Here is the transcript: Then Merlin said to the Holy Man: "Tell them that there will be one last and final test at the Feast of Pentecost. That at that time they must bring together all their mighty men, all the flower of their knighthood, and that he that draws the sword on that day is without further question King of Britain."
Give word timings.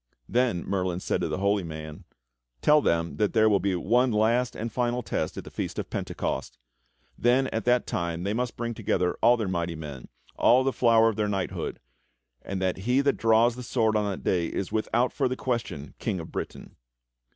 Then 0.27 0.63
Merlin 0.63 0.99
said 0.99 1.21
to 1.21 1.27
the 1.27 1.37
Holy 1.37 1.61
Man: 1.61 2.05
"Tell 2.63 2.81
them 2.81 3.17
that 3.17 3.33
there 3.33 3.47
will 3.47 3.59
be 3.59 3.75
one 3.75 4.11
last 4.11 4.55
and 4.55 4.71
final 4.71 5.03
test 5.03 5.37
at 5.37 5.43
the 5.43 5.51
Feast 5.51 5.77
of 5.77 5.91
Pentecost. 5.91 6.57
That 7.19 7.53
at 7.53 7.65
that 7.65 7.85
time 7.85 8.23
they 8.23 8.33
must 8.33 8.57
bring 8.57 8.73
together 8.73 9.15
all 9.21 9.37
their 9.37 9.47
mighty 9.47 9.75
men, 9.75 10.07
all 10.37 10.63
the 10.63 10.73
flower 10.73 11.07
of 11.09 11.17
their 11.17 11.29
knighthood, 11.29 11.79
and 12.41 12.59
that 12.59 12.77
he 12.77 13.01
that 13.01 13.17
draws 13.17 13.55
the 13.55 13.61
sword 13.61 13.95
on 13.95 14.09
that 14.09 14.23
day 14.23 14.47
is 14.47 14.71
without 14.71 15.13
further 15.13 15.35
question 15.35 15.93
King 15.99 16.19
of 16.19 16.31
Britain." 16.31 16.77